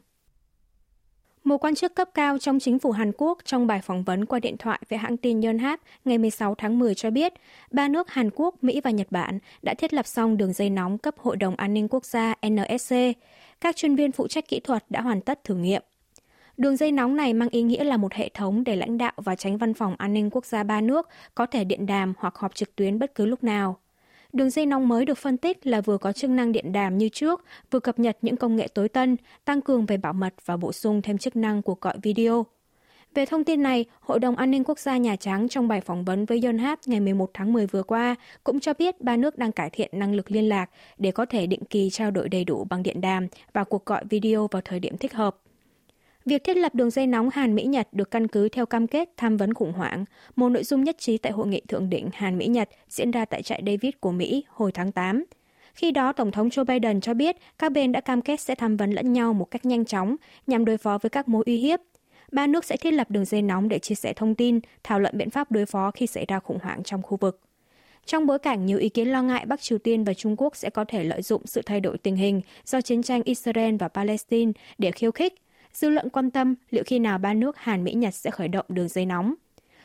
Một 1.45 1.57
quan 1.57 1.75
chức 1.75 1.95
cấp 1.95 2.09
cao 2.13 2.37
trong 2.37 2.59
chính 2.59 2.79
phủ 2.79 2.91
Hàn 2.91 3.11
Quốc 3.17 3.37
trong 3.45 3.67
bài 3.67 3.81
phỏng 3.81 4.03
vấn 4.03 4.25
qua 4.25 4.39
điện 4.39 4.57
thoại 4.57 4.79
với 4.89 4.99
hãng 4.99 5.17
tin 5.17 5.41
Yonhap 5.41 5.79
ngày 6.05 6.17
16 6.17 6.55
tháng 6.55 6.79
10 6.79 6.95
cho 6.95 7.09
biết, 7.09 7.33
ba 7.71 7.87
nước 7.87 8.09
Hàn 8.09 8.29
Quốc, 8.35 8.63
Mỹ 8.63 8.81
và 8.83 8.91
Nhật 8.91 9.07
Bản 9.09 9.39
đã 9.61 9.73
thiết 9.73 9.93
lập 9.93 10.07
xong 10.07 10.37
đường 10.37 10.53
dây 10.53 10.69
nóng 10.69 10.97
cấp 10.97 11.15
Hội 11.17 11.37
đồng 11.37 11.55
An 11.55 11.73
ninh 11.73 11.87
Quốc 11.87 12.05
gia 12.05 12.33
NSC. 12.47 12.95
Các 13.61 13.75
chuyên 13.75 13.95
viên 13.95 14.11
phụ 14.11 14.27
trách 14.27 14.47
kỹ 14.47 14.59
thuật 14.59 14.85
đã 14.89 15.01
hoàn 15.01 15.21
tất 15.21 15.43
thử 15.43 15.55
nghiệm. 15.55 15.81
Đường 16.57 16.77
dây 16.77 16.91
nóng 16.91 17.15
này 17.15 17.33
mang 17.33 17.49
ý 17.49 17.61
nghĩa 17.61 17.83
là 17.83 17.97
một 17.97 18.13
hệ 18.13 18.29
thống 18.33 18.63
để 18.63 18.75
lãnh 18.75 18.97
đạo 18.97 19.13
và 19.15 19.35
tránh 19.35 19.57
văn 19.57 19.73
phòng 19.73 19.95
an 19.97 20.13
ninh 20.13 20.29
quốc 20.29 20.45
gia 20.45 20.63
ba 20.63 20.81
nước 20.81 21.09
có 21.35 21.45
thể 21.45 21.63
điện 21.63 21.85
đàm 21.85 22.13
hoặc 22.17 22.35
họp 22.35 22.55
trực 22.55 22.75
tuyến 22.75 22.99
bất 22.99 23.15
cứ 23.15 23.25
lúc 23.25 23.43
nào. 23.43 23.77
Đường 24.35 24.49
dây 24.49 24.65
nóng 24.65 24.87
mới 24.87 25.05
được 25.05 25.17
phân 25.17 25.37
tích 25.37 25.67
là 25.67 25.81
vừa 25.81 25.97
có 25.97 26.11
chức 26.11 26.29
năng 26.29 26.51
điện 26.51 26.71
đàm 26.71 26.97
như 26.97 27.09
trước, 27.09 27.43
vừa 27.71 27.79
cập 27.79 27.99
nhật 27.99 28.17
những 28.21 28.37
công 28.37 28.55
nghệ 28.55 28.67
tối 28.67 28.89
tân, 28.89 29.17
tăng 29.45 29.61
cường 29.61 29.85
về 29.85 29.97
bảo 29.97 30.13
mật 30.13 30.33
và 30.45 30.57
bổ 30.57 30.71
sung 30.71 31.01
thêm 31.01 31.17
chức 31.17 31.35
năng 31.35 31.61
của 31.61 31.75
gọi 31.81 31.97
video. 32.01 32.45
Về 33.13 33.25
thông 33.25 33.43
tin 33.43 33.63
này, 33.63 33.85
Hội 33.99 34.19
đồng 34.19 34.35
An 34.35 34.51
ninh 34.51 34.63
Quốc 34.63 34.79
gia 34.79 34.97
Nhà 34.97 35.15
Trắng 35.15 35.47
trong 35.49 35.67
bài 35.67 35.81
phỏng 35.81 36.05
vấn 36.05 36.25
với 36.25 36.41
Yonhap 36.45 36.79
ngày 36.85 36.99
11 36.99 37.31
tháng 37.33 37.53
10 37.53 37.67
vừa 37.67 37.83
qua 37.83 38.15
cũng 38.43 38.59
cho 38.59 38.73
biết 38.73 39.01
ba 39.01 39.17
nước 39.17 39.37
đang 39.37 39.51
cải 39.51 39.69
thiện 39.69 39.89
năng 39.93 40.13
lực 40.13 40.31
liên 40.31 40.49
lạc 40.49 40.69
để 40.97 41.11
có 41.11 41.25
thể 41.25 41.47
định 41.47 41.65
kỳ 41.69 41.89
trao 41.89 42.11
đổi 42.11 42.29
đầy 42.29 42.43
đủ 42.43 42.67
bằng 42.69 42.83
điện 42.83 43.01
đàm 43.01 43.27
và 43.53 43.63
cuộc 43.63 43.85
gọi 43.85 44.03
video 44.09 44.47
vào 44.51 44.61
thời 44.65 44.79
điểm 44.79 44.97
thích 44.97 45.13
hợp. 45.13 45.37
Việc 46.25 46.43
thiết 46.43 46.57
lập 46.57 46.75
đường 46.75 46.89
dây 46.89 47.07
nóng 47.07 47.29
Hàn 47.29 47.55
Mỹ-Nhật 47.55 47.87
được 47.91 48.11
căn 48.11 48.27
cứ 48.27 48.49
theo 48.49 48.65
cam 48.65 48.87
kết 48.87 49.09
tham 49.17 49.37
vấn 49.37 49.53
khủng 49.53 49.73
hoảng, 49.73 50.05
một 50.35 50.49
nội 50.49 50.63
dung 50.63 50.83
nhất 50.83 50.97
trí 50.99 51.17
tại 51.17 51.31
hội 51.31 51.47
nghị 51.47 51.61
thượng 51.67 51.89
đỉnh 51.89 52.09
Hàn 52.13 52.37
Mỹ-Nhật 52.37 52.69
diễn 52.89 53.11
ra 53.11 53.25
tại 53.25 53.43
trại 53.43 53.63
David 53.65 53.93
của 53.99 54.11
Mỹ 54.11 54.43
hồi 54.49 54.71
tháng 54.71 54.91
8. 54.91 55.25
Khi 55.73 55.91
đó, 55.91 56.13
Tổng 56.13 56.31
thống 56.31 56.49
Joe 56.49 56.65
Biden 56.65 57.01
cho 57.01 57.13
biết 57.13 57.35
các 57.59 57.71
bên 57.71 57.91
đã 57.91 58.01
cam 58.01 58.21
kết 58.21 58.39
sẽ 58.39 58.55
tham 58.55 58.77
vấn 58.77 58.91
lẫn 58.91 59.13
nhau 59.13 59.33
một 59.33 59.45
cách 59.51 59.65
nhanh 59.65 59.85
chóng 59.85 60.15
nhằm 60.47 60.65
đối 60.65 60.77
phó 60.77 60.97
với 60.97 61.09
các 61.09 61.27
mối 61.27 61.43
uy 61.45 61.57
hiếp. 61.57 61.79
Ba 62.31 62.47
nước 62.47 62.65
sẽ 62.65 62.77
thiết 62.77 62.91
lập 62.91 63.11
đường 63.11 63.25
dây 63.25 63.41
nóng 63.41 63.69
để 63.69 63.79
chia 63.79 63.95
sẻ 63.95 64.13
thông 64.13 64.35
tin, 64.35 64.59
thảo 64.83 64.99
luận 64.99 65.17
biện 65.17 65.29
pháp 65.29 65.51
đối 65.51 65.65
phó 65.65 65.91
khi 65.91 66.07
xảy 66.07 66.25
ra 66.27 66.39
khủng 66.39 66.59
hoảng 66.61 66.83
trong 66.83 67.01
khu 67.01 67.17
vực. 67.17 67.41
Trong 68.05 68.25
bối 68.25 68.39
cảnh 68.39 68.65
nhiều 68.65 68.77
ý 68.77 68.89
kiến 68.89 69.07
lo 69.07 69.21
ngại 69.21 69.45
Bắc 69.45 69.61
Triều 69.61 69.77
Tiên 69.77 70.03
và 70.03 70.13
Trung 70.13 70.35
Quốc 70.37 70.55
sẽ 70.55 70.69
có 70.69 70.85
thể 70.85 71.03
lợi 71.03 71.21
dụng 71.21 71.41
sự 71.45 71.61
thay 71.65 71.79
đổi 71.79 71.97
tình 71.97 72.15
hình 72.15 72.41
do 72.65 72.81
chiến 72.81 73.03
tranh 73.03 73.21
Israel 73.25 73.75
và 73.75 73.87
Palestine 73.87 74.51
để 74.77 74.91
khiêu 74.91 75.11
khích, 75.11 75.33
dư 75.75 75.89
luận 75.89 76.09
quan 76.09 76.31
tâm 76.31 76.55
liệu 76.69 76.83
khi 76.85 76.99
nào 76.99 77.17
ba 77.17 77.33
nước 77.33 77.57
Hàn 77.57 77.83
Mỹ 77.83 77.93
Nhật 77.93 78.13
sẽ 78.13 78.31
khởi 78.31 78.47
động 78.47 78.65
đường 78.69 78.87
dây 78.87 79.05
nóng. 79.05 79.33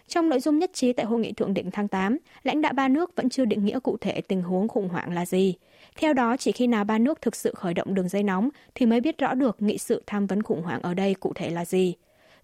Trong 0.09 0.29
nội 0.29 0.41
dung 0.41 0.59
nhất 0.59 0.71
trí 0.75 0.93
tại 0.93 1.07
hội 1.07 1.21
nghị 1.21 1.33
thượng 1.33 1.55
đỉnh 1.55 1.71
tháng 1.71 1.89
8, 1.89 2.19
lãnh 2.43 2.63
đạo 2.63 2.73
ba 2.73 2.89
nước 2.89 3.17
vẫn 3.17 3.29
chưa 3.29 3.45
định 3.45 3.65
nghĩa 3.65 3.81
cụ 3.81 3.97
thể 4.01 4.21
tình 4.21 4.43
huống 4.43 4.69
khủng 4.69 4.89
hoảng 4.89 5.13
là 5.13 5.27
gì. 5.27 5.55
Theo 5.97 6.13
đó, 6.13 6.37
chỉ 6.37 6.53
khi 6.53 6.67
nào 6.67 6.85
ba 6.85 6.99
nước 6.99 7.21
thực 7.21 7.37
sự 7.37 7.55
khởi 7.57 7.75
động 7.75 7.95
đường 7.95 8.09
dây 8.09 8.23
nóng 8.23 8.49
thì 8.75 8.87
mới 8.87 9.01
biết 9.01 9.19
rõ 9.19 9.35
được 9.35 9.63
nghị 9.63 9.79
sự 9.79 10.03
tham 10.07 10.27
vấn 10.27 10.43
khủng 10.43 10.63
hoảng 10.63 10.83
ở 10.83 10.95
đây 10.95 11.15
cụ 11.15 11.33
thể 11.35 11.51
là 11.51 11.65
gì. 11.65 11.95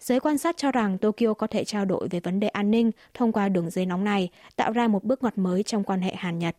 Giới 0.01 0.21
quan 0.21 0.39
sát 0.39 0.57
cho 0.57 0.73
rằng 0.73 0.99
Tokyo 0.99 1.35
có 1.35 1.47
thể 1.47 1.65
trao 1.65 1.85
đổi 1.85 2.09
về 2.09 2.21
vấn 2.21 2.41
đề 2.41 2.49
an 2.49 2.71
ninh 2.71 2.91
thông 3.15 3.33
qua 3.33 3.49
đường 3.49 3.71
dây 3.71 3.87
nóng 3.87 4.05
này, 4.05 4.29
tạo 4.57 4.73
ra 4.73 4.89
một 4.89 5.05
bước 5.05 5.23
ngoặt 5.23 5.39
mới 5.39 5.63
trong 5.63 5.85
quan 5.85 6.01
hệ 6.01 6.15
Hàn-Nhật. 6.15 6.57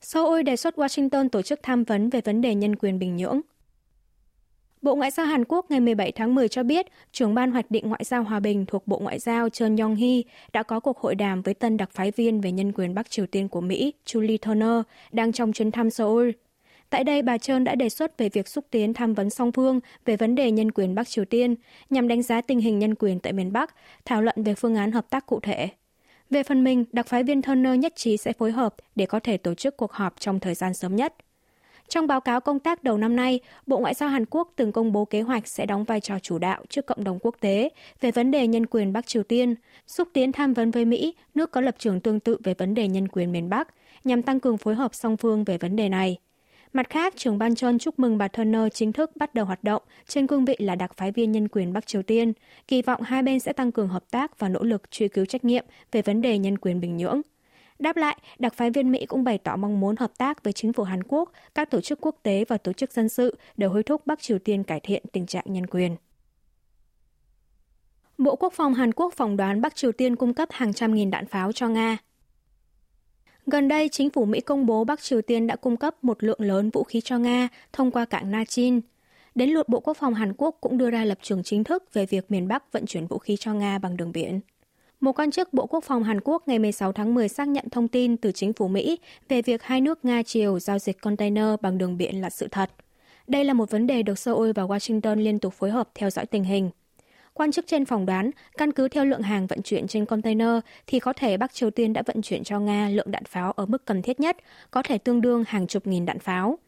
Seoul 0.00 0.42
đề 0.42 0.56
xuất 0.56 0.74
Washington 0.78 1.28
tổ 1.28 1.42
chức 1.42 1.60
tham 1.62 1.84
vấn 1.84 2.10
về 2.10 2.20
vấn 2.20 2.40
đề 2.40 2.54
nhân 2.54 2.76
quyền 2.76 2.98
Bình 2.98 3.16
Nhưỡng. 3.16 3.40
Bộ 4.86 4.94
Ngoại 4.94 5.10
giao 5.10 5.26
Hàn 5.26 5.44
Quốc 5.48 5.70
ngày 5.70 5.80
17 5.80 6.12
tháng 6.12 6.34
10 6.34 6.48
cho 6.48 6.62
biết, 6.62 6.86
trưởng 7.12 7.34
ban 7.34 7.50
hoạch 7.50 7.70
định 7.70 7.88
ngoại 7.88 8.04
giao 8.04 8.22
hòa 8.22 8.40
bình 8.40 8.66
thuộc 8.66 8.86
Bộ 8.86 8.98
Ngoại 8.98 9.18
giao 9.18 9.48
Chun 9.48 9.76
Yong-hee 9.76 10.22
đã 10.52 10.62
có 10.62 10.80
cuộc 10.80 10.98
hội 10.98 11.14
đàm 11.14 11.42
với 11.42 11.54
tân 11.54 11.76
đặc 11.76 11.90
phái 11.92 12.10
viên 12.10 12.40
về 12.40 12.52
nhân 12.52 12.72
quyền 12.72 12.94
Bắc 12.94 13.10
Triều 13.10 13.26
Tiên 13.26 13.48
của 13.48 13.60
Mỹ, 13.60 13.92
Julie 14.06 14.38
Turner, 14.38 14.82
đang 15.12 15.32
trong 15.32 15.52
chuyến 15.52 15.70
thăm 15.70 15.90
Seoul. 15.90 16.30
Tại 16.90 17.04
đây, 17.04 17.22
bà 17.22 17.38
Trơn 17.38 17.64
đã 17.64 17.74
đề 17.74 17.88
xuất 17.88 18.18
về 18.18 18.28
việc 18.28 18.48
xúc 18.48 18.64
tiến 18.70 18.94
tham 18.94 19.14
vấn 19.14 19.30
song 19.30 19.52
phương 19.52 19.80
về 20.04 20.16
vấn 20.16 20.34
đề 20.34 20.50
nhân 20.50 20.72
quyền 20.72 20.94
Bắc 20.94 21.08
Triều 21.08 21.24
Tiên 21.24 21.54
nhằm 21.90 22.08
đánh 22.08 22.22
giá 22.22 22.40
tình 22.40 22.60
hình 22.60 22.78
nhân 22.78 22.94
quyền 22.94 23.20
tại 23.20 23.32
miền 23.32 23.52
Bắc, 23.52 23.74
thảo 24.04 24.22
luận 24.22 24.42
về 24.44 24.54
phương 24.54 24.74
án 24.74 24.92
hợp 24.92 25.10
tác 25.10 25.26
cụ 25.26 25.40
thể. 25.40 25.68
Về 26.30 26.42
phần 26.42 26.64
mình, 26.64 26.84
đặc 26.92 27.06
phái 27.06 27.22
viên 27.22 27.42
Turner 27.42 27.78
nhất 27.78 27.92
trí 27.96 28.16
sẽ 28.16 28.32
phối 28.32 28.52
hợp 28.52 28.74
để 28.94 29.06
có 29.06 29.20
thể 29.20 29.36
tổ 29.36 29.54
chức 29.54 29.76
cuộc 29.76 29.92
họp 29.92 30.20
trong 30.20 30.40
thời 30.40 30.54
gian 30.54 30.74
sớm 30.74 30.96
nhất. 30.96 31.14
Trong 31.88 32.06
báo 32.06 32.20
cáo 32.20 32.40
công 32.40 32.58
tác 32.58 32.84
đầu 32.84 32.98
năm 32.98 33.16
nay, 33.16 33.40
Bộ 33.66 33.78
Ngoại 33.78 33.94
giao 33.94 34.08
Hàn 34.08 34.24
Quốc 34.30 34.52
từng 34.56 34.72
công 34.72 34.92
bố 34.92 35.04
kế 35.04 35.20
hoạch 35.20 35.48
sẽ 35.48 35.66
đóng 35.66 35.84
vai 35.84 36.00
trò 36.00 36.18
chủ 36.18 36.38
đạo 36.38 36.62
trước 36.68 36.86
cộng 36.86 37.04
đồng 37.04 37.18
quốc 37.18 37.36
tế 37.40 37.68
về 38.00 38.10
vấn 38.10 38.30
đề 38.30 38.46
nhân 38.46 38.66
quyền 38.66 38.92
Bắc 38.92 39.06
Triều 39.06 39.22
Tiên, 39.22 39.54
xúc 39.86 40.08
tiến 40.12 40.32
tham 40.32 40.54
vấn 40.54 40.70
với 40.70 40.84
Mỹ, 40.84 41.14
nước 41.34 41.50
có 41.50 41.60
lập 41.60 41.74
trường 41.78 42.00
tương 42.00 42.20
tự 42.20 42.36
về 42.44 42.54
vấn 42.54 42.74
đề 42.74 42.88
nhân 42.88 43.08
quyền 43.08 43.32
miền 43.32 43.48
Bắc, 43.48 43.68
nhằm 44.04 44.22
tăng 44.22 44.40
cường 44.40 44.58
phối 44.58 44.74
hợp 44.74 44.94
song 44.94 45.16
phương 45.16 45.44
về 45.44 45.58
vấn 45.58 45.76
đề 45.76 45.88
này. 45.88 46.16
Mặt 46.72 46.90
khác, 46.90 47.14
trưởng 47.16 47.38
ban 47.38 47.54
Chon 47.54 47.78
chúc 47.78 47.98
mừng 47.98 48.18
bà 48.18 48.28
Turner 48.28 48.72
chính 48.74 48.92
thức 48.92 49.16
bắt 49.16 49.34
đầu 49.34 49.44
hoạt 49.44 49.64
động 49.64 49.82
trên 50.08 50.26
cương 50.26 50.44
vị 50.44 50.56
là 50.58 50.74
đặc 50.74 50.96
phái 50.96 51.12
viên 51.12 51.32
nhân 51.32 51.48
quyền 51.48 51.72
Bắc 51.72 51.86
Triều 51.86 52.02
Tiên, 52.02 52.32
kỳ 52.68 52.82
vọng 52.82 53.02
hai 53.02 53.22
bên 53.22 53.40
sẽ 53.40 53.52
tăng 53.52 53.72
cường 53.72 53.88
hợp 53.88 54.10
tác 54.10 54.38
và 54.38 54.48
nỗ 54.48 54.62
lực 54.62 54.90
truy 54.90 55.08
cứu 55.08 55.24
trách 55.24 55.44
nhiệm 55.44 55.64
về 55.92 56.02
vấn 56.02 56.22
đề 56.22 56.38
nhân 56.38 56.58
quyền 56.58 56.80
Bình 56.80 56.96
Nhưỡng. 56.96 57.20
Đáp 57.78 57.96
lại, 57.96 58.16
đặc 58.38 58.54
phái 58.54 58.70
viên 58.70 58.90
Mỹ 58.90 59.06
cũng 59.06 59.24
bày 59.24 59.38
tỏ 59.38 59.56
mong 59.56 59.80
muốn 59.80 59.96
hợp 59.96 60.18
tác 60.18 60.44
với 60.44 60.52
chính 60.52 60.72
phủ 60.72 60.82
Hàn 60.82 61.02
Quốc, 61.02 61.32
các 61.54 61.70
tổ 61.70 61.80
chức 61.80 61.98
quốc 62.00 62.16
tế 62.22 62.44
và 62.48 62.58
tổ 62.58 62.72
chức 62.72 62.92
dân 62.92 63.08
sự 63.08 63.38
để 63.56 63.66
hối 63.66 63.82
thúc 63.82 64.06
Bắc 64.06 64.22
Triều 64.22 64.38
Tiên 64.38 64.62
cải 64.62 64.80
thiện 64.80 65.02
tình 65.12 65.26
trạng 65.26 65.44
nhân 65.46 65.66
quyền. 65.66 65.96
Bộ 68.18 68.36
Quốc 68.36 68.52
phòng 68.52 68.74
Hàn 68.74 68.92
Quốc 68.92 69.14
phỏng 69.14 69.36
đoán 69.36 69.60
Bắc 69.60 69.76
Triều 69.76 69.92
Tiên 69.92 70.16
cung 70.16 70.34
cấp 70.34 70.48
hàng 70.52 70.72
trăm 70.72 70.94
nghìn 70.94 71.10
đạn 71.10 71.26
pháo 71.26 71.52
cho 71.52 71.68
Nga. 71.68 71.98
Gần 73.46 73.68
đây, 73.68 73.88
chính 73.88 74.10
phủ 74.10 74.24
Mỹ 74.24 74.40
công 74.40 74.66
bố 74.66 74.84
Bắc 74.84 75.02
Triều 75.02 75.22
Tiên 75.22 75.46
đã 75.46 75.56
cung 75.56 75.76
cấp 75.76 76.04
một 76.04 76.24
lượng 76.24 76.40
lớn 76.40 76.70
vũ 76.70 76.84
khí 76.84 77.00
cho 77.00 77.18
Nga 77.18 77.48
thông 77.72 77.90
qua 77.90 78.04
cảng 78.04 78.30
Nachin. 78.30 78.80
Đến 79.34 79.50
lượt 79.50 79.68
Bộ 79.68 79.80
Quốc 79.80 79.96
phòng 79.96 80.14
Hàn 80.14 80.32
Quốc 80.36 80.58
cũng 80.60 80.78
đưa 80.78 80.90
ra 80.90 81.04
lập 81.04 81.18
trường 81.22 81.42
chính 81.42 81.64
thức 81.64 81.84
về 81.92 82.06
việc 82.06 82.30
miền 82.30 82.48
Bắc 82.48 82.72
vận 82.72 82.86
chuyển 82.86 83.06
vũ 83.06 83.18
khí 83.18 83.36
cho 83.36 83.52
Nga 83.54 83.78
bằng 83.78 83.96
đường 83.96 84.12
biển. 84.12 84.40
Một 85.00 85.18
quan 85.18 85.30
chức 85.30 85.52
Bộ 85.52 85.66
Quốc 85.66 85.84
phòng 85.84 86.02
Hàn 86.02 86.20
Quốc 86.24 86.48
ngày 86.48 86.58
16 86.58 86.92
tháng 86.92 87.14
10 87.14 87.28
xác 87.28 87.48
nhận 87.48 87.70
thông 87.70 87.88
tin 87.88 88.16
từ 88.16 88.32
chính 88.32 88.52
phủ 88.52 88.68
Mỹ 88.68 88.98
về 89.28 89.42
việc 89.42 89.62
hai 89.62 89.80
nước 89.80 90.04
Nga 90.04 90.22
Triều 90.22 90.58
giao 90.58 90.78
dịch 90.78 91.00
container 91.00 91.44
bằng 91.60 91.78
đường 91.78 91.96
biển 91.96 92.20
là 92.20 92.30
sự 92.30 92.48
thật. 92.48 92.70
Đây 93.26 93.44
là 93.44 93.52
một 93.52 93.70
vấn 93.70 93.86
đề 93.86 94.02
được 94.02 94.18
Seoul 94.18 94.50
và 94.54 94.62
Washington 94.62 95.16
liên 95.16 95.38
tục 95.38 95.54
phối 95.54 95.70
hợp 95.70 95.88
theo 95.94 96.10
dõi 96.10 96.26
tình 96.26 96.44
hình. 96.44 96.70
Quan 97.34 97.52
chức 97.52 97.66
trên 97.66 97.84
phỏng 97.84 98.06
đoán, 98.06 98.30
căn 98.56 98.72
cứ 98.72 98.88
theo 98.88 99.04
lượng 99.04 99.22
hàng 99.22 99.46
vận 99.46 99.62
chuyển 99.62 99.86
trên 99.86 100.06
container 100.06 100.58
thì 100.86 100.98
có 101.00 101.12
thể 101.12 101.36
Bắc 101.36 101.54
Triều 101.54 101.70
Tiên 101.70 101.92
đã 101.92 102.02
vận 102.06 102.22
chuyển 102.22 102.44
cho 102.44 102.60
Nga 102.60 102.88
lượng 102.88 103.10
đạn 103.10 103.24
pháo 103.24 103.52
ở 103.52 103.66
mức 103.66 103.84
cần 103.84 104.02
thiết 104.02 104.20
nhất, 104.20 104.36
có 104.70 104.82
thể 104.82 104.98
tương 104.98 105.20
đương 105.20 105.44
hàng 105.48 105.66
chục 105.66 105.86
nghìn 105.86 106.06
đạn 106.06 106.18
pháo. 106.18 106.58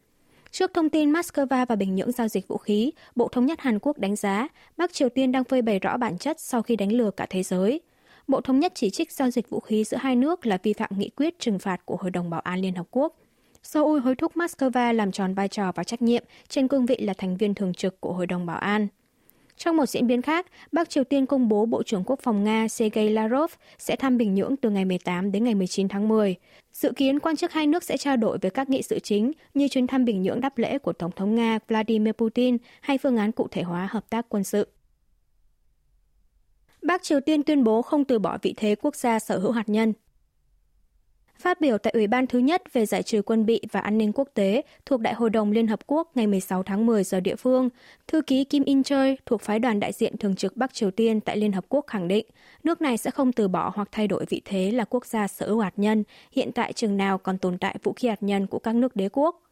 Trước 0.51 0.71
thông 0.75 0.91
tin 0.91 1.13
Moscow 1.13 1.67
và 1.67 1.77
Bình 1.77 1.95
Nhưỡng 1.95 2.13
giao 2.13 2.29
dịch 2.29 2.49
vũ 2.49 2.57
khí, 2.57 2.93
Bộ 3.17 3.29
Thống 3.29 3.47
nhất 3.47 3.61
Hàn 3.61 3.79
Quốc 3.79 3.99
đánh 3.99 4.17
giá 4.17 4.49
Bắc 4.77 4.93
Triều 4.93 5.09
Tiên 5.09 5.33
đang 5.33 5.45
phơi 5.45 5.63
bày 5.63 5.79
rõ 5.79 5.97
bản 5.97 6.19
chất 6.19 6.41
sau 6.41 6.63
khi 6.63 6.77
đánh 6.77 6.93
lừa 6.93 7.11
cả 7.11 7.27
thế 7.31 7.43
giới. 7.43 7.81
Bộ 8.29 8.41
Thống 8.41 8.61
nhất 8.61 8.73
chỉ 8.75 8.91
trích 8.91 9.13
giao 9.13 9.31
dịch 9.31 9.51
vũ 9.51 9.61
khí 9.61 9.85
giữa 9.85 9.97
hai 9.97 10.17
nước 10.17 10.47
là 10.47 10.59
vi 10.63 10.73
phạm 10.73 10.91
nghị 10.97 11.11
quyết 11.17 11.39
trừng 11.39 11.59
phạt 11.59 11.87
của 11.87 11.97
Hội 11.97 12.11
đồng 12.11 12.31
Bảo 12.31 12.41
an 12.41 12.61
Liên 12.61 12.75
Hợp 12.75 12.87
Quốc. 12.91 13.17
Seoul 13.63 14.01
hối 14.01 14.15
thúc 14.15 14.33
Moscow 14.37 14.93
làm 14.93 15.13
tròn 15.13 15.35
vai 15.35 15.49
trò 15.49 15.73
và 15.73 15.85
trách 15.85 16.03
nhiệm 16.03 16.25
trên 16.49 16.69
cương 16.69 16.87
vị 16.87 16.97
là 16.97 17.15
thành 17.19 17.37
viên 17.37 17.55
thường 17.55 17.75
trực 17.75 18.01
của 18.01 18.13
Hội 18.13 18.27
đồng 18.27 18.47
Bảo 18.47 18.59
an. 18.59 18.89
Trong 19.57 19.77
một 19.77 19.87
diễn 19.87 20.07
biến 20.07 20.23
khác, 20.23 20.47
Bắc 20.73 20.91
Triều 20.91 21.05
Tiên 21.05 21.27
công 21.27 21.49
bố 21.49 21.67
Bộ 21.67 21.83
trưởng 21.83 22.05
Quốc 22.07 22.21
phòng 22.23 22.45
Nga 22.45 22.69
Sergei 22.69 23.09
Lavrov 23.11 23.53
sẽ 23.79 23.97
thăm 23.97 24.19
Bình 24.19 24.35
Nhưỡng 24.35 24.57
từ 24.57 24.71
ngày 24.71 24.85
18 24.85 25.33
đến 25.33 25.45
ngày 25.45 25.55
19 25.55 25.89
tháng 25.89 26.09
10. 26.09 26.35
Dự 26.73 26.93
kiến 26.97 27.21
quan 27.21 27.37
chức 27.37 27.53
hai 27.53 27.67
nước 27.67 27.85
sẽ 27.85 27.97
trao 27.97 28.17
đổi 28.17 28.39
về 28.41 28.51
các 28.51 28.71
nghị 28.71 28.83
sự 28.83 28.99
chính 28.99 29.33
như 29.55 29.69
chuyến 29.69 29.87
thăm 29.87 30.05
Bình 30.05 30.23
Nhưỡng 30.23 30.41
đáp 30.41 30.59
lễ 30.59 30.79
của 30.79 30.93
Tổng 30.93 31.11
thống 31.17 31.35
Nga 31.35 31.59
Vladimir 31.69 32.13
Putin 32.13 32.57
hay 32.81 32.99
phương 32.99 33.17
án 33.17 33.33
cụ 33.33 33.49
thể 33.51 33.63
hóa 33.63 33.89
hợp 33.91 34.11
tác 34.11 34.27
quân 34.29 34.45
sự. 34.45 34.67
Bắc 36.89 37.03
Triều 37.03 37.21
Tiên 37.21 37.43
tuyên 37.43 37.65
bố 37.65 37.83
không 37.83 38.05
từ 38.05 38.19
bỏ 38.19 38.39
vị 38.43 38.55
thế 38.57 38.75
quốc 38.83 38.97
gia 38.97 39.19
sở 39.19 39.39
hữu 39.39 39.51
hạt 39.51 39.69
nhân. 39.69 39.93
Phát 41.39 41.61
biểu 41.61 41.79
tại 41.79 41.93
Ủy 41.93 42.07
ban 42.07 42.27
thứ 42.27 42.39
nhất 42.39 42.63
về 42.73 42.87
giải 42.87 43.03
trừ 43.03 43.23
quân 43.23 43.47
bị 43.47 43.61
và 43.73 43.81
an 43.81 43.99
ninh 43.99 44.13
quốc 44.13 44.29
tế 44.35 44.63
thuộc 44.87 45.01
Đại 45.01 45.15
hội 45.15 45.31
đồng 45.31 45.53
Liên 45.53 45.67
Hợp 45.67 45.81
Quốc 45.87 46.11
ngày 46.15 46.27
16 46.27 46.63
tháng 46.63 46.87
10 46.87 47.05
giờ 47.05 47.21
địa 47.21 47.37
phương, 47.37 47.69
thư 48.07 48.23
ký 48.23 48.45
Kim 48.45 48.65
In 48.65 48.83
Choi 48.83 49.17
thuộc 49.27 49.41
phái 49.41 49.59
đoàn 49.59 49.81
đại 49.81 49.93
diện 49.93 50.19
thường 50.19 50.37
trực 50.37 50.57
Bắc 50.57 50.75
Triều 50.75 50.91
Tiên 50.91 51.21
tại 51.21 51.37
Liên 51.37 51.53
Hợp 51.53 51.65
Quốc 51.69 51.87
khẳng 51.87 52.09
định 52.09 52.27
nước 52.65 52.81
này 52.83 52.97
sẽ 52.97 53.11
không 53.11 53.33
từ 53.33 53.49
bỏ 53.49 53.73
hoặc 53.75 53.89
thay 53.93 54.09
đổi 54.09 54.25
vị 54.29 54.43
thế 54.45 54.71
là 54.71 54.85
quốc 54.85 55.07
gia 55.07 55.29
sở 55.29 55.49
hữu 55.49 55.61
hạt 55.61 55.73
nhân 55.77 56.05
hiện 56.33 56.53
tại 56.53 56.73
chừng 56.73 56.97
nào 56.97 57.19
còn 57.19 57.39
tồn 57.39 57.59
tại 57.59 57.77
vũ 57.83 57.93
khí 57.93 58.09
hạt 58.09 58.23
nhân 58.23 58.47
của 58.47 58.59
các 58.59 58.75
nước 58.75 58.97
đế 58.97 59.09
quốc. 59.13 59.43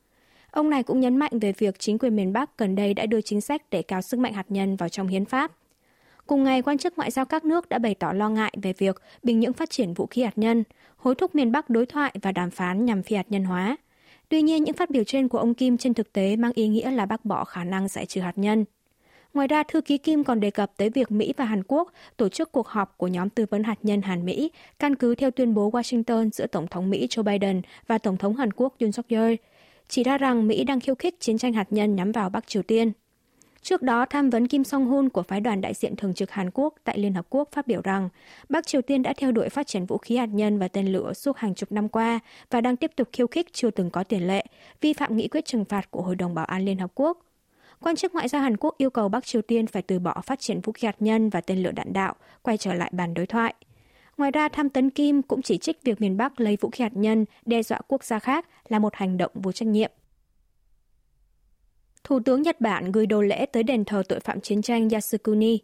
Ông 0.50 0.70
này 0.70 0.82
cũng 0.82 1.00
nhấn 1.00 1.16
mạnh 1.16 1.38
về 1.38 1.52
việc 1.52 1.78
chính 1.78 1.98
quyền 1.98 2.16
miền 2.16 2.32
Bắc 2.32 2.58
gần 2.58 2.74
đây 2.74 2.94
đã 2.94 3.06
đưa 3.06 3.20
chính 3.20 3.40
sách 3.40 3.62
để 3.70 3.82
cao 3.82 4.02
sức 4.02 4.20
mạnh 4.20 4.32
hạt 4.32 4.46
nhân 4.48 4.76
vào 4.76 4.88
trong 4.88 5.08
hiến 5.08 5.24
pháp. 5.24 5.52
Cùng 6.26 6.44
ngày, 6.44 6.62
quan 6.62 6.78
chức 6.78 6.98
ngoại 6.98 7.10
giao 7.10 7.24
các 7.24 7.44
nước 7.44 7.68
đã 7.68 7.78
bày 7.78 7.94
tỏ 7.94 8.12
lo 8.12 8.28
ngại 8.28 8.54
về 8.62 8.72
việc 8.78 9.02
Bình 9.22 9.40
Nhưỡng 9.40 9.52
phát 9.52 9.70
triển 9.70 9.94
vũ 9.94 10.06
khí 10.06 10.22
hạt 10.22 10.38
nhân, 10.38 10.64
hối 10.96 11.14
thúc 11.14 11.34
miền 11.34 11.52
Bắc 11.52 11.70
đối 11.70 11.86
thoại 11.86 12.14
và 12.22 12.32
đàm 12.32 12.50
phán 12.50 12.84
nhằm 12.84 13.02
phi 13.02 13.16
hạt 13.16 13.26
nhân 13.28 13.44
hóa. 13.44 13.76
Tuy 14.28 14.42
nhiên, 14.42 14.64
những 14.64 14.76
phát 14.76 14.90
biểu 14.90 15.04
trên 15.04 15.28
của 15.28 15.38
ông 15.38 15.54
Kim 15.54 15.78
trên 15.78 15.94
thực 15.94 16.12
tế 16.12 16.36
mang 16.36 16.52
ý 16.54 16.68
nghĩa 16.68 16.90
là 16.90 17.06
bác 17.06 17.24
bỏ 17.24 17.44
khả 17.44 17.64
năng 17.64 17.88
giải 17.88 18.06
trừ 18.06 18.20
hạt 18.20 18.38
nhân. 18.38 18.64
Ngoài 19.34 19.48
ra, 19.48 19.62
thư 19.62 19.80
ký 19.80 19.98
Kim 19.98 20.24
còn 20.24 20.40
đề 20.40 20.50
cập 20.50 20.72
tới 20.76 20.90
việc 20.90 21.10
Mỹ 21.10 21.32
và 21.36 21.44
Hàn 21.44 21.62
Quốc 21.68 21.92
tổ 22.16 22.28
chức 22.28 22.52
cuộc 22.52 22.68
họp 22.68 22.98
của 22.98 23.08
nhóm 23.08 23.30
tư 23.30 23.46
vấn 23.50 23.62
hạt 23.62 23.78
nhân 23.82 24.02
Hàn-Mỹ, 24.02 24.50
căn 24.78 24.94
cứ 24.94 25.14
theo 25.14 25.30
tuyên 25.30 25.54
bố 25.54 25.70
Washington 25.70 26.30
giữa 26.30 26.46
Tổng 26.46 26.66
thống 26.66 26.90
Mỹ 26.90 27.06
Joe 27.10 27.22
Biden 27.22 27.62
và 27.86 27.98
Tổng 27.98 28.16
thống 28.16 28.36
Hàn 28.36 28.52
Quốc 28.52 28.74
Yoon 28.80 28.92
suk 28.92 29.08
yeol 29.08 29.34
chỉ 29.88 30.02
ra 30.02 30.18
rằng 30.18 30.46
Mỹ 30.46 30.64
đang 30.64 30.80
khiêu 30.80 30.94
khích 30.94 31.20
chiến 31.20 31.38
tranh 31.38 31.52
hạt 31.52 31.66
nhân 31.70 31.96
nhắm 31.96 32.12
vào 32.12 32.30
Bắc 32.30 32.48
Triều 32.48 32.62
Tiên. 32.62 32.92
Trước 33.66 33.82
đó, 33.82 34.06
tham 34.06 34.30
vấn 34.30 34.48
Kim 34.48 34.64
Song-hun 34.64 35.08
của 35.08 35.22
phái 35.22 35.40
đoàn 35.40 35.60
đại 35.60 35.74
diện 35.74 35.96
thường 35.96 36.14
trực 36.14 36.30
Hàn 36.30 36.50
Quốc 36.54 36.74
tại 36.84 36.98
Liên 36.98 37.14
Hợp 37.14 37.26
Quốc 37.30 37.48
phát 37.52 37.66
biểu 37.66 37.80
rằng 37.84 38.08
Bắc 38.48 38.66
Triều 38.66 38.82
Tiên 38.82 39.02
đã 39.02 39.12
theo 39.16 39.32
đuổi 39.32 39.48
phát 39.48 39.66
triển 39.66 39.86
vũ 39.86 39.98
khí 39.98 40.16
hạt 40.16 40.28
nhân 40.32 40.58
và 40.58 40.68
tên 40.68 40.92
lửa 40.92 41.12
suốt 41.12 41.36
hàng 41.36 41.54
chục 41.54 41.72
năm 41.72 41.88
qua 41.88 42.20
và 42.50 42.60
đang 42.60 42.76
tiếp 42.76 42.90
tục 42.96 43.08
khiêu 43.12 43.26
khích 43.26 43.52
chưa 43.52 43.70
từng 43.70 43.90
có 43.90 44.04
tiền 44.04 44.26
lệ, 44.26 44.44
vi 44.80 44.92
phạm 44.92 45.16
nghị 45.16 45.28
quyết 45.28 45.44
trừng 45.44 45.64
phạt 45.64 45.90
của 45.90 46.02
Hội 46.02 46.16
đồng 46.16 46.34
Bảo 46.34 46.44
an 46.44 46.64
Liên 46.64 46.78
Hợp 46.78 46.90
Quốc. 46.94 47.18
Quan 47.80 47.96
chức 47.96 48.14
ngoại 48.14 48.28
giao 48.28 48.42
Hàn 48.42 48.56
Quốc 48.56 48.74
yêu 48.78 48.90
cầu 48.90 49.08
Bắc 49.08 49.24
Triều 49.24 49.42
Tiên 49.42 49.66
phải 49.66 49.82
từ 49.82 49.98
bỏ 49.98 50.20
phát 50.26 50.40
triển 50.40 50.60
vũ 50.60 50.72
khí 50.72 50.86
hạt 50.86 50.96
nhân 51.00 51.30
và 51.30 51.40
tên 51.40 51.62
lửa 51.62 51.72
đạn 51.72 51.92
đạo, 51.92 52.14
quay 52.42 52.56
trở 52.56 52.74
lại 52.74 52.90
bàn 52.94 53.14
đối 53.14 53.26
thoại. 53.26 53.54
Ngoài 54.18 54.30
ra, 54.30 54.48
tham 54.48 54.68
tấn 54.68 54.90
Kim 54.90 55.22
cũng 55.22 55.42
chỉ 55.42 55.58
trích 55.58 55.82
việc 55.82 56.00
miền 56.00 56.16
Bắc 56.16 56.40
lấy 56.40 56.56
vũ 56.60 56.70
khí 56.70 56.82
hạt 56.82 56.92
nhân 56.96 57.24
đe 57.46 57.62
dọa 57.62 57.80
quốc 57.88 58.04
gia 58.04 58.18
khác 58.18 58.46
là 58.68 58.78
một 58.78 58.94
hành 58.94 59.16
động 59.16 59.32
vô 59.34 59.52
trách 59.52 59.68
nhiệm. 59.68 59.90
Thủ 62.06 62.20
tướng 62.20 62.42
Nhật 62.42 62.60
Bản 62.60 62.92
gửi 62.92 63.06
đồ 63.06 63.22
lễ 63.22 63.46
tới 63.46 63.62
đền 63.62 63.84
thờ 63.84 64.02
tội 64.08 64.20
phạm 64.20 64.40
chiến 64.40 64.62
tranh 64.62 64.88
Yasukuni. 64.88 65.58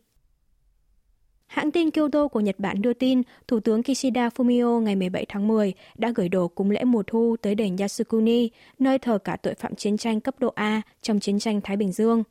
Hãng 1.46 1.70
tin 1.70 1.90
Kyoto 1.90 2.28
của 2.28 2.40
Nhật 2.40 2.58
Bản 2.58 2.82
đưa 2.82 2.92
tin, 2.92 3.22
Thủ 3.48 3.60
tướng 3.60 3.82
Kishida 3.82 4.28
Fumio 4.28 4.80
ngày 4.80 4.96
17 4.96 5.26
tháng 5.28 5.48
10 5.48 5.72
đã 5.96 6.12
gửi 6.14 6.28
đồ 6.28 6.48
cúng 6.48 6.70
lễ 6.70 6.84
mùa 6.84 7.02
thu 7.06 7.36
tới 7.42 7.54
đền 7.54 7.76
Yasukuni, 7.76 8.50
nơi 8.78 8.98
thờ 8.98 9.18
cả 9.18 9.36
tội 9.36 9.54
phạm 9.54 9.74
chiến 9.74 9.96
tranh 9.96 10.20
cấp 10.20 10.34
độ 10.38 10.52
A 10.54 10.82
trong 11.02 11.20
chiến 11.20 11.38
tranh 11.38 11.60
Thái 11.60 11.76
Bình 11.76 11.92
Dương. 11.92 12.22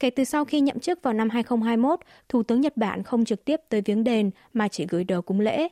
Kể 0.00 0.10
từ 0.10 0.24
sau 0.24 0.44
khi 0.44 0.60
nhậm 0.60 0.78
chức 0.78 1.02
vào 1.02 1.14
năm 1.14 1.30
2021, 1.30 2.00
Thủ 2.28 2.42
tướng 2.42 2.60
Nhật 2.60 2.76
Bản 2.76 3.02
không 3.02 3.24
trực 3.24 3.44
tiếp 3.44 3.60
tới 3.68 3.80
viếng 3.80 4.04
đền 4.04 4.30
mà 4.52 4.68
chỉ 4.68 4.86
gửi 4.88 5.04
đồ 5.04 5.22
cúng 5.22 5.40
lễ. 5.40 5.68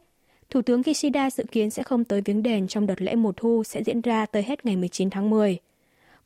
Thủ 0.50 0.62
tướng 0.62 0.82
Kishida 0.82 1.30
dự 1.30 1.44
kiến 1.50 1.70
sẽ 1.70 1.82
không 1.82 2.04
tới 2.04 2.20
viếng 2.24 2.42
đền 2.42 2.68
trong 2.68 2.86
đợt 2.86 3.02
lễ 3.02 3.14
mùa 3.14 3.32
thu 3.36 3.62
sẽ 3.64 3.82
diễn 3.82 4.00
ra 4.00 4.26
tới 4.26 4.42
hết 4.42 4.64
ngày 4.64 4.76
19 4.76 5.10
tháng 5.10 5.30
10. 5.30 5.58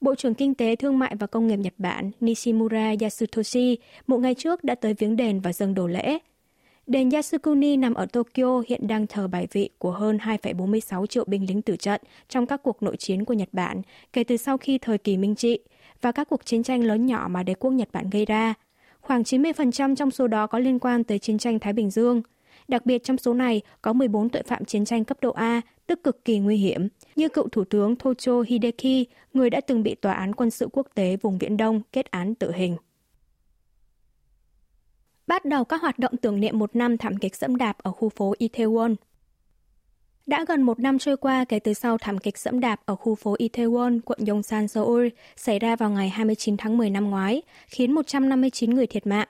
Bộ 0.00 0.14
trưởng 0.14 0.34
Kinh 0.34 0.54
tế, 0.54 0.76
Thương 0.76 0.98
mại 0.98 1.16
và 1.18 1.26
Công 1.26 1.46
nghiệp 1.46 1.56
Nhật 1.56 1.74
Bản 1.78 2.10
Nishimura 2.20 2.94
Yasutoshi 3.00 3.78
một 4.06 4.18
ngày 4.18 4.34
trước 4.34 4.64
đã 4.64 4.74
tới 4.74 4.94
viếng 4.94 5.16
đền 5.16 5.40
và 5.40 5.52
dâng 5.52 5.74
đồ 5.74 5.86
lễ. 5.86 6.18
Đền 6.86 7.10
Yasukuni 7.10 7.76
nằm 7.76 7.94
ở 7.94 8.06
Tokyo 8.06 8.62
hiện 8.68 8.86
đang 8.86 9.06
thờ 9.06 9.28
bài 9.28 9.46
vị 9.52 9.70
của 9.78 9.90
hơn 9.90 10.16
2,46 10.16 11.06
triệu 11.06 11.24
binh 11.24 11.46
lính 11.48 11.62
tử 11.62 11.76
trận 11.76 12.00
trong 12.28 12.46
các 12.46 12.62
cuộc 12.62 12.82
nội 12.82 12.96
chiến 12.96 13.24
của 13.24 13.34
Nhật 13.34 13.48
Bản 13.52 13.82
kể 14.12 14.24
từ 14.24 14.36
sau 14.36 14.58
khi 14.58 14.78
thời 14.78 14.98
kỳ 14.98 15.16
Minh 15.16 15.34
trị 15.34 15.58
và 16.00 16.12
các 16.12 16.28
cuộc 16.28 16.46
chiến 16.46 16.62
tranh 16.62 16.84
lớn 16.84 17.06
nhỏ 17.06 17.28
mà 17.30 17.42
đế 17.42 17.54
quốc 17.54 17.70
Nhật 17.70 17.88
Bản 17.92 18.10
gây 18.10 18.26
ra. 18.26 18.54
Khoảng 19.00 19.22
90% 19.22 19.94
trong 19.94 20.10
số 20.10 20.26
đó 20.26 20.46
có 20.46 20.58
liên 20.58 20.78
quan 20.78 21.04
tới 21.04 21.18
chiến 21.18 21.38
tranh 21.38 21.58
Thái 21.58 21.72
Bình 21.72 21.90
Dương. 21.90 22.22
Đặc 22.68 22.86
biệt 22.86 23.04
trong 23.04 23.18
số 23.18 23.34
này 23.34 23.60
có 23.82 23.92
14 23.92 24.28
tội 24.28 24.42
phạm 24.42 24.64
chiến 24.64 24.84
tranh 24.84 25.04
cấp 25.04 25.18
độ 25.20 25.30
A, 25.30 25.60
tức 25.86 26.04
cực 26.04 26.24
kỳ 26.24 26.38
nguy 26.38 26.56
hiểm, 26.56 26.88
như 27.16 27.28
cựu 27.28 27.48
Thủ 27.48 27.64
tướng 27.64 27.94
Tojo 27.94 28.42
Hideki, 28.42 29.08
người 29.34 29.50
đã 29.50 29.60
từng 29.60 29.82
bị 29.82 29.94
Tòa 29.94 30.12
án 30.12 30.34
quân 30.34 30.50
sự 30.50 30.68
quốc 30.72 30.86
tế 30.94 31.16
vùng 31.16 31.38
Viễn 31.38 31.56
Đông 31.56 31.80
kết 31.92 32.10
án 32.10 32.34
tử 32.34 32.52
hình 32.52 32.76
bắt 35.30 35.44
đầu 35.44 35.64
các 35.64 35.82
hoạt 35.82 35.98
động 35.98 36.16
tưởng 36.16 36.40
niệm 36.40 36.58
một 36.58 36.76
năm 36.76 36.96
thảm 36.96 37.16
kịch 37.16 37.36
dẫm 37.36 37.56
đạp 37.56 37.78
ở 37.78 37.92
khu 37.92 38.08
phố 38.08 38.34
Itaewon. 38.38 38.94
Đã 40.26 40.44
gần 40.48 40.62
một 40.62 40.78
năm 40.78 40.98
trôi 40.98 41.16
qua 41.16 41.44
kể 41.44 41.58
từ 41.58 41.74
sau 41.74 41.98
thảm 41.98 42.18
kịch 42.18 42.38
dẫm 42.38 42.60
đạp 42.60 42.80
ở 42.84 42.96
khu 42.96 43.14
phố 43.14 43.36
Itaewon, 43.38 44.00
quận 44.04 44.18
Yongsan, 44.28 44.68
Seoul 44.68 45.08
xảy 45.36 45.58
ra 45.58 45.76
vào 45.76 45.90
ngày 45.90 46.08
29 46.08 46.56
tháng 46.56 46.78
10 46.78 46.90
năm 46.90 47.10
ngoái, 47.10 47.42
khiến 47.66 47.92
159 47.92 48.70
người 48.70 48.86
thiệt 48.86 49.06
mạng. 49.06 49.28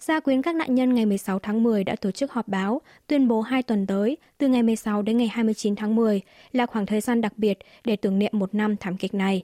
Gia 0.00 0.20
quyến 0.20 0.42
các 0.42 0.54
nạn 0.54 0.74
nhân 0.74 0.94
ngày 0.94 1.06
16 1.06 1.38
tháng 1.38 1.62
10 1.62 1.84
đã 1.84 1.96
tổ 1.96 2.10
chức 2.10 2.32
họp 2.32 2.48
báo, 2.48 2.80
tuyên 3.06 3.28
bố 3.28 3.40
hai 3.40 3.62
tuần 3.62 3.86
tới, 3.86 4.16
từ 4.38 4.48
ngày 4.48 4.62
16 4.62 5.02
đến 5.02 5.16
ngày 5.16 5.28
29 5.28 5.76
tháng 5.76 5.94
10, 5.96 6.20
là 6.52 6.66
khoảng 6.66 6.86
thời 6.86 7.00
gian 7.00 7.20
đặc 7.20 7.32
biệt 7.36 7.58
để 7.84 7.96
tưởng 7.96 8.18
niệm 8.18 8.32
một 8.34 8.54
năm 8.54 8.76
thảm 8.76 8.96
kịch 8.96 9.14
này. 9.14 9.42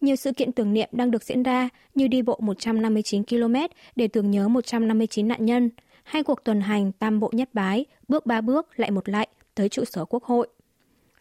Nhiều 0.00 0.16
sự 0.16 0.32
kiện 0.32 0.52
tưởng 0.52 0.72
niệm 0.72 0.88
đang 0.92 1.10
được 1.10 1.22
diễn 1.22 1.42
ra 1.42 1.68
như 1.94 2.08
đi 2.08 2.22
bộ 2.22 2.38
159 2.42 3.24
km 3.24 3.54
để 3.96 4.08
tưởng 4.08 4.30
nhớ 4.30 4.48
159 4.48 5.28
nạn 5.28 5.46
nhân, 5.46 5.70
hay 6.04 6.22
cuộc 6.22 6.44
tuần 6.44 6.60
hành 6.60 6.92
tam 6.92 7.20
bộ 7.20 7.30
nhất 7.32 7.48
bái, 7.52 7.84
bước 8.08 8.26
ba 8.26 8.40
bước 8.40 8.68
lại 8.76 8.90
một 8.90 9.08
lại 9.08 9.28
tới 9.54 9.68
trụ 9.68 9.84
sở 9.84 10.04
quốc 10.04 10.24
hội. 10.24 10.48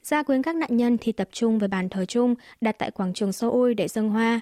Gia 0.03 0.23
quyến 0.23 0.41
các 0.41 0.55
nạn 0.55 0.77
nhân 0.77 0.97
thì 1.01 1.11
tập 1.11 1.29
trung 1.31 1.59
về 1.59 1.67
bàn 1.67 1.89
thờ 1.89 2.05
chung 2.05 2.35
đặt 2.61 2.75
tại 2.79 2.91
quảng 2.91 3.13
trường 3.13 3.33
Seoul 3.33 3.73
để 3.73 3.87
dâng 3.87 4.09
hoa. 4.09 4.41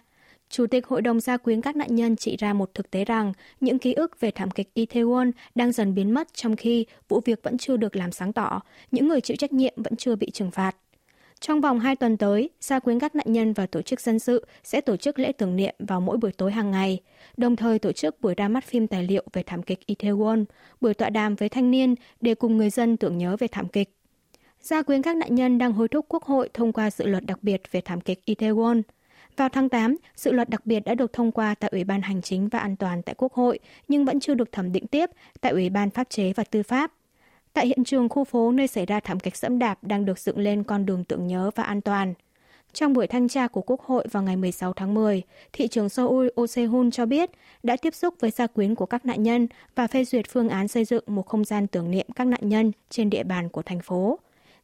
Chủ 0.50 0.68
tịch 0.68 0.88
Hội 0.88 1.02
đồng 1.02 1.20
gia 1.20 1.38
quyến 1.38 1.62
các 1.62 1.76
nạn 1.76 1.96
nhân 1.96 2.16
chỉ 2.16 2.38
ra 2.38 2.54
một 2.54 2.74
thực 2.74 2.92
tế 2.92 3.06
rằng 3.06 3.34
những 3.60 3.80
ký 3.80 3.94
ức 3.94 4.20
về 4.20 4.32
thảm 4.32 4.52
kịch 4.52 4.70
Itaewon 4.76 5.32
đang 5.56 5.72
dần 5.72 5.96
biến 5.96 6.12
mất 6.12 6.34
trong 6.34 6.56
khi 6.56 6.86
vụ 7.10 7.22
việc 7.26 7.40
vẫn 7.44 7.58
chưa 7.58 7.78
được 7.78 7.96
làm 7.96 8.12
sáng 8.12 8.34
tỏ, 8.34 8.62
những 8.92 9.08
người 9.08 9.22
chịu 9.22 9.38
trách 9.38 9.54
nhiệm 9.54 9.74
vẫn 9.78 9.96
chưa 9.96 10.16
bị 10.16 10.32
trừng 10.32 10.52
phạt. 10.52 10.76
Trong 11.40 11.62
vòng 11.62 11.80
2 11.80 11.96
tuần 11.96 12.18
tới, 12.18 12.50
gia 12.62 12.80
quyến 12.80 13.00
các 13.00 13.16
nạn 13.16 13.26
nhân 13.30 13.54
và 13.54 13.66
tổ 13.66 13.82
chức 13.82 14.02
dân 14.02 14.20
sự 14.20 14.46
sẽ 14.64 14.82
tổ 14.82 14.98
chức 14.98 15.20
lễ 15.20 15.32
tưởng 15.32 15.56
niệm 15.56 15.76
vào 15.80 16.02
mỗi 16.02 16.18
buổi 16.18 16.32
tối 16.32 16.52
hàng 16.52 16.72
ngày, 16.72 17.00
đồng 17.38 17.56
thời 17.56 17.80
tổ 17.80 17.92
chức 17.92 18.22
buổi 18.22 18.36
ra 18.36 18.48
mắt 18.48 18.64
phim 18.64 18.88
tài 18.88 19.04
liệu 19.04 19.24
về 19.34 19.44
thảm 19.44 19.64
kịch 19.64 19.80
Itaewon, 19.88 20.46
buổi 20.82 20.94
tọa 20.94 21.10
đàm 21.10 21.36
với 21.36 21.50
thanh 21.50 21.72
niên 21.72 21.96
để 22.22 22.36
cùng 22.36 22.58
người 22.58 22.70
dân 22.70 22.98
tưởng 22.98 23.18
nhớ 23.18 23.36
về 23.40 23.48
thảm 23.48 23.68
kịch. 23.68 23.90
Gia 24.62 24.82
quyến 24.82 25.02
các 25.02 25.18
nạn 25.18 25.36
nhân 25.36 25.58
đang 25.58 25.74
hối 25.74 25.88
thúc 25.88 26.06
Quốc 26.10 26.24
hội 26.24 26.50
thông 26.54 26.74
qua 26.74 26.92
dự 26.92 27.06
luật 27.06 27.26
đặc 27.26 27.40
biệt 27.42 27.62
về 27.72 27.82
thảm 27.82 28.02
kịch 28.02 28.22
Itaewon. 28.26 28.82
Vào 29.40 29.50
tháng 29.50 29.70
8, 29.70 29.96
dự 30.16 30.32
luật 30.32 30.50
đặc 30.50 30.66
biệt 30.66 30.80
đã 30.80 30.96
được 30.96 31.14
thông 31.14 31.32
qua 31.32 31.56
tại 31.56 31.70
Ủy 31.74 31.84
ban 31.84 32.02
Hành 32.02 32.22
chính 32.22 32.48
và 32.48 32.60
An 32.60 32.76
toàn 32.76 33.02
tại 33.02 33.16
Quốc 33.18 33.34
hội, 33.34 33.60
nhưng 33.88 34.06
vẫn 34.06 34.20
chưa 34.20 34.34
được 34.34 34.52
thẩm 34.52 34.72
định 34.72 34.88
tiếp 34.88 35.10
tại 35.42 35.52
Ủy 35.52 35.70
ban 35.70 35.90
Pháp 35.90 36.10
chế 36.10 36.34
và 36.34 36.44
Tư 36.44 36.64
pháp. 36.64 36.92
Tại 37.54 37.68
hiện 37.68 37.84
trường 37.84 38.10
khu 38.10 38.24
phố 38.24 38.52
nơi 38.52 38.68
xảy 38.68 38.86
ra 38.86 39.00
thảm 39.00 39.20
kịch 39.20 39.38
dẫm 39.38 39.60
đạp 39.60 39.80
đang 39.82 40.06
được 40.06 40.20
dựng 40.20 40.40
lên 40.40 40.64
con 40.64 40.86
đường 40.86 41.04
tưởng 41.04 41.28
nhớ 41.28 41.52
và 41.56 41.64
an 41.64 41.82
toàn. 41.82 42.14
Trong 42.74 42.94
buổi 42.94 43.08
thanh 43.08 43.28
tra 43.28 43.48
của 43.48 43.62
Quốc 43.62 43.82
hội 43.82 44.08
vào 44.12 44.24
ngày 44.24 44.36
16 44.36 44.74
tháng 44.74 44.94
10, 44.94 45.22
thị 45.54 45.68
trưởng 45.68 45.90
Seoul 45.90 46.28
Oh 46.42 46.50
Se-hun 46.50 46.92
cho 46.92 47.06
biết 47.06 47.30
đã 47.64 47.78
tiếp 47.82 47.96
xúc 47.96 48.16
với 48.20 48.32
gia 48.32 48.48
quyến 48.48 48.76
của 48.76 48.86
các 48.86 49.06
nạn 49.06 49.24
nhân 49.24 49.48
và 49.76 49.88
phê 49.88 50.06
duyệt 50.06 50.26
phương 50.30 50.50
án 50.50 50.68
xây 50.68 50.86
dựng 50.86 51.04
một 51.08 51.28
không 51.28 51.44
gian 51.44 51.68
tưởng 51.68 51.92
niệm 51.92 52.06
các 52.16 52.28
nạn 52.28 52.42
nhân 52.44 52.72
trên 52.90 53.10
địa 53.10 53.24
bàn 53.24 53.50
của 53.50 53.62
thành 53.62 53.80
phố. 53.80 54.20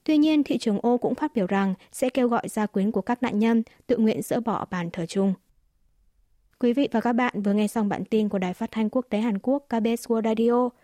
Tuy 0.06 0.18
nhiên, 0.18 0.44
thị 0.44 0.58
trường 0.58 0.80
Ô 0.82 0.98
cũng 0.98 1.16
phát 1.16 1.34
biểu 1.34 1.48
rằng 1.48 1.74
sẽ 1.92 2.10
kêu 2.10 2.28
gọi 2.28 2.48
gia 2.48 2.66
quyến 2.66 2.92
của 2.92 3.02
các 3.02 3.24
nạn 3.24 3.40
nhân 3.40 3.64
tự 3.88 3.98
nguyện 3.98 4.22
dỡ 4.22 4.40
bỏ 4.40 4.66
bàn 4.72 4.90
thờ 4.94 5.06
chung. 5.06 5.34
Quý 6.60 6.74
vị 6.74 6.90
và 6.92 7.02
các 7.02 7.14
bạn 7.14 7.42
vừa 7.42 7.54
nghe 7.54 7.68
xong 7.68 7.90
bản 7.90 8.06
tin 8.06 8.30
của 8.30 8.40
Đài 8.40 8.54
Phát 8.54 8.72
thanh 8.72 8.90
Quốc 8.90 9.06
tế 9.10 9.20
Hàn 9.20 9.40
Quốc 9.40 9.66
KBS 9.70 10.08
World 10.08 10.24
Radio– 10.24 10.70